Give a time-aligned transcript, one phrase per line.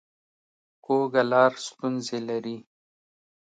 [0.85, 2.57] کوږه لار ستونزې لري